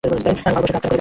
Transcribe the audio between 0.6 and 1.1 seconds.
করে দেখি।